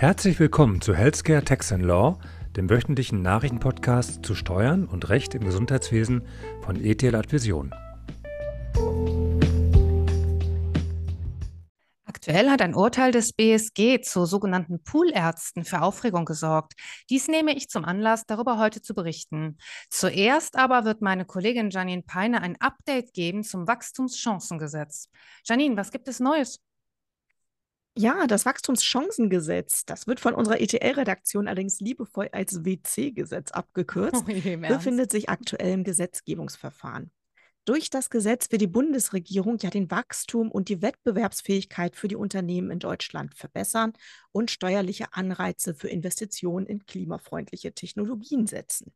[0.00, 2.18] Herzlich willkommen zu Healthcare Tax and Law,
[2.56, 6.22] dem wöchentlichen Nachrichtenpodcast zu Steuern und Recht im Gesundheitswesen
[6.62, 7.70] von ETL Advision.
[12.06, 16.72] Aktuell hat ein Urteil des BSG zu sogenannten Poolärzten für Aufregung gesorgt.
[17.10, 19.58] Dies nehme ich zum Anlass, darüber heute zu berichten.
[19.90, 25.10] Zuerst aber wird meine Kollegin Janine Peine ein Update geben zum Wachstumschancengesetz.
[25.44, 26.58] Janine, was gibt es Neues?
[27.96, 34.56] Ja, das Wachstumschancengesetz, das wird von unserer ETL-Redaktion allerdings liebevoll als WC-Gesetz abgekürzt, Oh je,
[34.56, 37.10] befindet sich aktuell im Gesetzgebungsverfahren.
[37.66, 42.70] Durch das Gesetz wird die Bundesregierung ja den Wachstum und die Wettbewerbsfähigkeit für die Unternehmen
[42.70, 43.92] in Deutschland verbessern
[44.32, 48.92] und steuerliche Anreize für Investitionen in klimafreundliche Technologien setzen.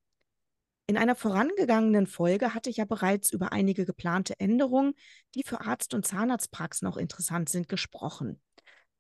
[0.87, 4.95] In einer vorangegangenen Folge hatte ich ja bereits über einige geplante Änderungen,
[5.35, 8.41] die für Arzt- und Zahnarztpraxen noch interessant sind, gesprochen.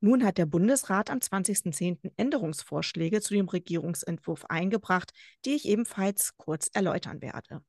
[0.00, 2.12] Nun hat der Bundesrat am 20.10.
[2.16, 5.12] Änderungsvorschläge zu dem Regierungsentwurf eingebracht,
[5.44, 7.62] die ich ebenfalls kurz erläutern werde.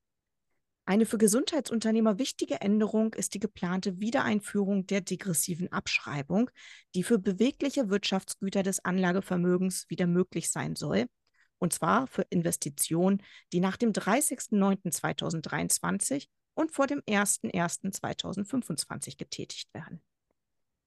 [0.87, 6.51] Eine für Gesundheitsunternehmer wichtige Änderung ist die geplante Wiedereinführung der degressiven Abschreibung,
[6.93, 11.07] die für bewegliche Wirtschaftsgüter des Anlagevermögens wieder möglich sein soll,
[11.57, 20.03] und zwar für Investitionen, die nach dem 30.09.2023 und vor dem 01.01.2025 getätigt werden.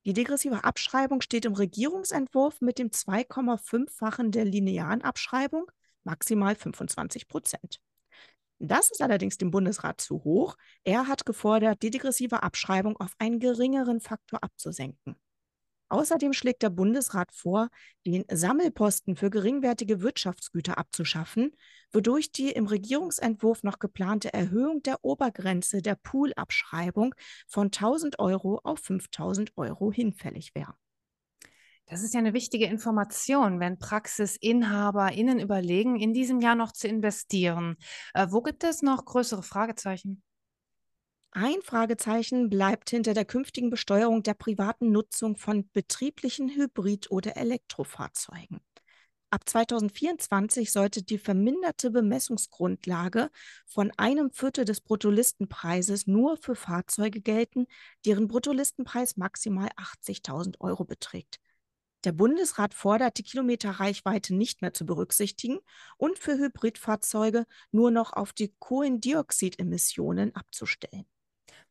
[0.09, 5.71] Die degressive Abschreibung steht im Regierungsentwurf mit dem 2,5-fachen der linearen Abschreibung,
[6.03, 7.79] maximal 25 Prozent.
[8.59, 10.57] Das ist allerdings dem Bundesrat zu hoch.
[10.83, 15.15] Er hat gefordert, die degressive Abschreibung auf einen geringeren Faktor abzusenken.
[15.89, 17.69] Außerdem schlägt der Bundesrat vor,
[18.07, 21.53] den Sammelposten für geringwertige Wirtschaftsgüter abzuschaffen,
[21.93, 27.15] wodurch die im Regierungsentwurf noch geplante Erhöhung der Obergrenze der Poolabschreibung
[27.47, 30.75] von 1000 Euro auf 5000 Euro hinfällig wäre.
[31.87, 37.77] Das ist ja eine wichtige Information, wenn PraxisinhaberInnen überlegen, in diesem Jahr noch zu investieren.
[38.13, 40.23] Äh, wo gibt es noch größere Fragezeichen?
[41.33, 48.61] Ein Fragezeichen bleibt hinter der künftigen Besteuerung der privaten Nutzung von betrieblichen Hybrid- oder Elektrofahrzeugen.
[49.31, 53.31] Ab 2024 sollte die verminderte Bemessungsgrundlage
[53.67, 57.67] von einem Viertel des Bruttolistenpreises nur für Fahrzeuge gelten,
[58.07, 61.41] deren Bruttolistenpreis maximal 80.000 Euro beträgt.
[62.05, 65.59] Der Bundesrat fordert, die Kilometerreichweite nicht mehr zu berücksichtigen
[65.99, 71.05] und für Hybridfahrzeuge nur noch auf die Kohlendioxidemissionen abzustellen.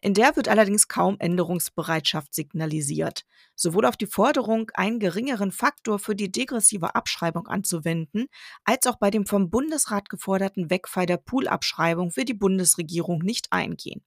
[0.00, 3.24] In der wird allerdings kaum Änderungsbereitschaft signalisiert.
[3.54, 8.26] Sowohl auf die Forderung, einen geringeren Faktor für die degressive Abschreibung anzuwenden,
[8.64, 14.02] als auch bei dem vom Bundesrat geforderten Wegfall der Poolabschreibung will die Bundesregierung nicht eingehen.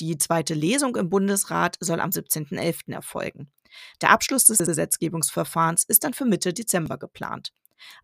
[0.00, 2.92] Die zweite Lesung im Bundesrat soll am 17.11.
[2.92, 3.52] erfolgen.
[4.00, 7.52] Der Abschluss des Gesetzgebungsverfahrens ist dann für Mitte Dezember geplant.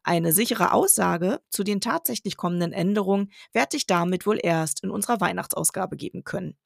[0.02, 5.20] Eine sichere Aussage zu den tatsächlich kommenden Änderungen werde ich damit wohl erst in unserer
[5.20, 6.56] Weihnachtsausgabe geben können.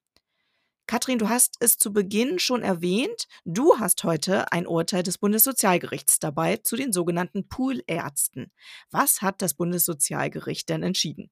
[0.86, 3.26] Katrin, du hast es zu Beginn schon erwähnt.
[3.44, 8.52] Du hast heute ein Urteil des Bundessozialgerichts dabei zu den sogenannten Poolärzten.
[8.90, 11.30] Was hat das Bundessozialgericht denn entschieden?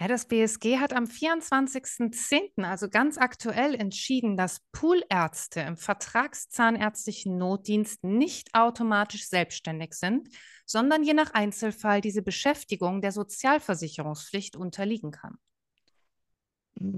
[0.00, 8.02] Ja, das BSG hat am 24.10., also ganz aktuell, entschieden, dass Poolärzte im vertragszahnärztlichen Notdienst
[8.02, 10.28] nicht automatisch selbstständig sind,
[10.66, 15.38] sondern je nach Einzelfall diese Beschäftigung der Sozialversicherungspflicht unterliegen kann.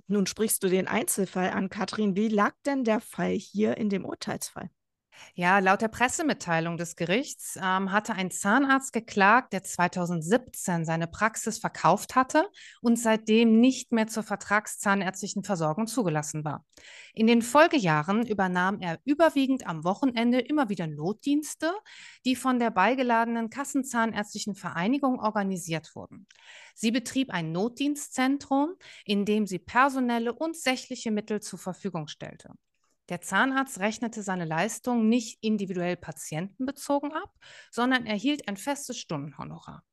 [0.07, 2.17] Nun sprichst du den Einzelfall an, Katrin.
[2.17, 4.71] Wie lag denn der Fall hier in dem Urteilsfall?
[5.35, 11.59] Ja, laut der Pressemitteilung des Gerichts ähm, hatte ein Zahnarzt geklagt, der 2017 seine Praxis
[11.59, 12.49] verkauft hatte
[12.81, 16.65] und seitdem nicht mehr zur vertragszahnärztlichen Versorgung zugelassen war.
[17.13, 21.73] In den Folgejahren übernahm er überwiegend am Wochenende immer wieder Notdienste,
[22.25, 26.27] die von der beigeladenen Kassenzahnärztlichen Vereinigung organisiert wurden.
[26.75, 28.75] Sie betrieb ein Notdienstzentrum,
[29.05, 32.51] in dem sie personelle und sächliche Mittel zur Verfügung stellte.
[33.08, 37.32] Der Zahnarzt rechnete seine Leistung nicht individuell patientenbezogen ab,
[37.70, 39.85] sondern erhielt ein festes Stundenhonorar.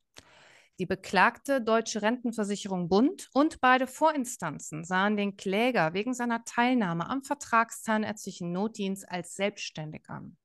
[0.79, 7.23] Die beklagte Deutsche Rentenversicherung Bund und beide Vorinstanzen sahen den Kläger wegen seiner Teilnahme am
[7.23, 10.35] Vertragszahnärztlichen Notdienst als selbstständig an.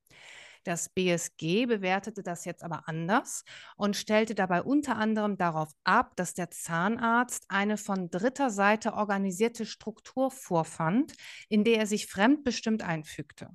[0.69, 3.43] Das BSG bewertete das jetzt aber anders
[3.75, 9.65] und stellte dabei unter anderem darauf ab, dass der Zahnarzt eine von dritter Seite organisierte
[9.65, 11.13] Struktur vorfand,
[11.47, 13.49] in der er sich fremdbestimmt einfügte.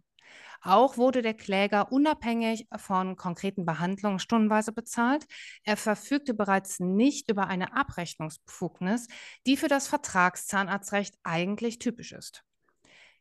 [0.61, 5.25] Auch wurde der Kläger unabhängig von konkreten Behandlungen stundenweise bezahlt.
[5.63, 9.07] Er verfügte bereits nicht über eine Abrechnungsbefugnis,
[9.47, 12.45] die für das Vertragszahnarztrecht eigentlich typisch ist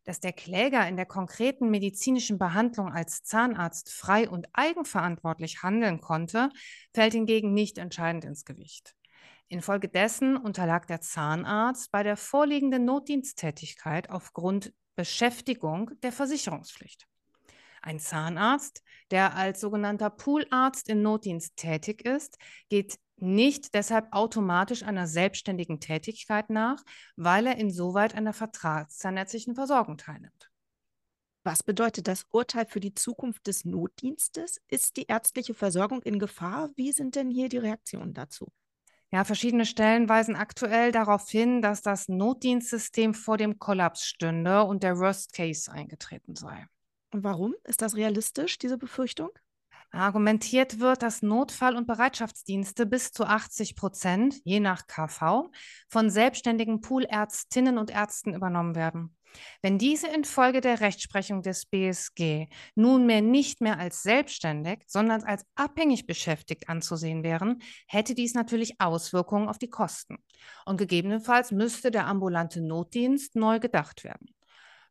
[0.03, 6.49] dass der Kläger in der konkreten medizinischen Behandlung als Zahnarzt frei und eigenverantwortlich handeln konnte,
[6.93, 8.95] fällt hingegen nicht entscheidend ins Gewicht.
[9.47, 17.07] Infolgedessen unterlag der Zahnarzt bei der vorliegenden Notdiensttätigkeit aufgrund Beschäftigung der Versicherungspflicht.
[17.81, 22.37] Ein Zahnarzt, der als sogenannter Poolarzt im Notdienst tätig ist,
[22.69, 26.83] geht nicht deshalb automatisch einer selbstständigen Tätigkeit nach,
[27.15, 30.51] weil er insoweit einer vertragszahnärztlichen Versorgung teilnimmt.
[31.43, 34.61] Was bedeutet das Urteil für die Zukunft des Notdienstes?
[34.69, 36.69] Ist die ärztliche Versorgung in Gefahr?
[36.75, 38.47] Wie sind denn hier die Reaktionen dazu?
[39.11, 44.83] Ja, verschiedene Stellen weisen aktuell darauf hin, dass das Notdienstsystem vor dem Kollaps stünde und
[44.83, 46.65] der Worst Case eingetreten sei.
[47.11, 49.29] Und warum ist das realistisch, diese Befürchtung?
[49.93, 55.51] Argumentiert wird, dass Notfall- und Bereitschaftsdienste bis zu 80 Prozent, je nach KV,
[55.87, 59.15] von selbstständigen Poolärztinnen und Ärzten übernommen werden.
[59.61, 66.05] Wenn diese infolge der Rechtsprechung des BSG nunmehr nicht mehr als selbstständig, sondern als abhängig
[66.07, 70.17] beschäftigt anzusehen wären, hätte dies natürlich Auswirkungen auf die Kosten.
[70.65, 74.33] Und gegebenenfalls müsste der ambulante Notdienst neu gedacht werden.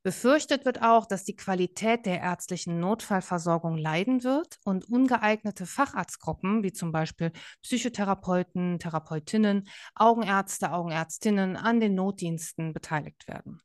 [0.04, 6.72] Befürchtet wird auch, dass die Qualität der ärztlichen Notfallversorgung leiden wird und ungeeignete Facharztgruppen, wie
[6.72, 7.31] zum Beispiel
[7.62, 13.60] Psychotherapeuten, Therapeutinnen, Augenärzte, Augenärztinnen an den Notdiensten beteiligt werden.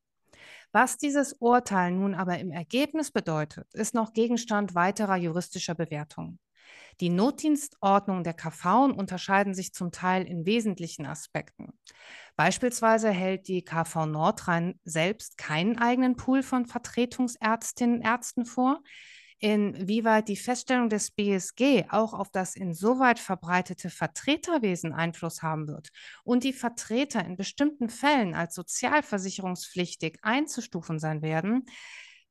[0.72, 6.40] Was dieses Urteil nun aber im Ergebnis bedeutet, ist noch Gegenstand weiterer juristischer Bewertungen.
[7.00, 11.74] Die Notdienstordnung der KV unterscheiden sich zum Teil in wesentlichen Aspekten.
[12.36, 18.82] Beispielsweise hält die KV Nordrhein selbst keinen eigenen Pool von Vertretungsärztinnen und Ärzten vor.
[19.40, 25.90] Inwieweit die Feststellung des BSG auch auf das insoweit verbreitete Vertreterwesen Einfluss haben wird
[26.24, 31.66] und die Vertreter in bestimmten Fällen als sozialversicherungspflichtig einzustufen sein werden,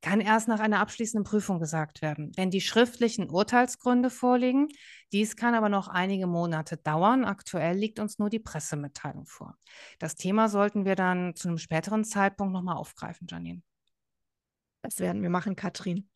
[0.02, 4.68] kann erst nach einer abschließenden Prüfung gesagt werden, wenn die schriftlichen Urteilsgründe vorliegen.
[5.12, 7.24] Dies kann aber noch einige Monate dauern.
[7.24, 9.56] Aktuell liegt uns nur die Pressemitteilung vor.
[9.98, 13.62] Das Thema sollten wir dann zu einem späteren Zeitpunkt nochmal aufgreifen, Janine.
[14.82, 16.08] Das werden wir machen, Katrin.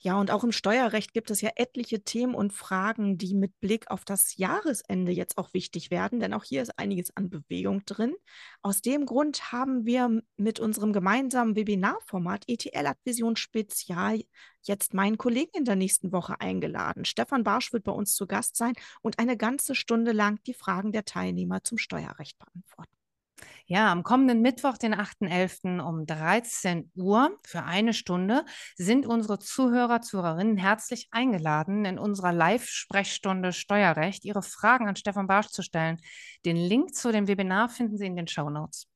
[0.00, 3.90] Ja, und auch im Steuerrecht gibt es ja etliche Themen und Fragen, die mit Blick
[3.90, 8.14] auf das Jahresende jetzt auch wichtig werden, denn auch hier ist einiges an Bewegung drin.
[8.62, 14.22] Aus dem Grund haben wir mit unserem gemeinsamen Webinarformat ETL Advision Spezial
[14.62, 17.04] jetzt meinen Kollegen in der nächsten Woche eingeladen.
[17.04, 20.92] Stefan Barsch wird bei uns zu Gast sein und eine ganze Stunde lang die Fragen
[20.92, 22.97] der Teilnehmer zum Steuerrecht beantworten.
[23.70, 25.78] Ja, am kommenden Mittwoch, den 8.11.
[25.82, 28.46] um 13 Uhr für eine Stunde
[28.76, 35.48] sind unsere Zuhörer, Zuhörerinnen herzlich eingeladen, in unserer Live-Sprechstunde Steuerrecht ihre Fragen an Stefan Barsch
[35.48, 35.98] zu stellen.
[36.46, 38.86] Den Link zu dem Webinar finden Sie in den Show Notes.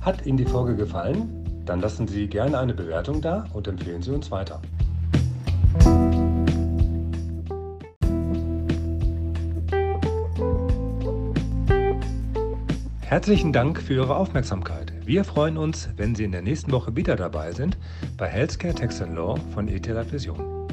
[0.00, 1.62] Hat Ihnen die Folge gefallen?
[1.66, 4.62] Dann lassen Sie gerne eine Bewertung da und empfehlen Sie uns weiter.
[13.08, 14.92] Herzlichen Dank für Ihre Aufmerksamkeit.
[15.04, 17.78] Wir freuen uns, wenn Sie in der nächsten Woche wieder dabei sind
[18.16, 20.66] bei Healthcare Tax Law von ETL Vision.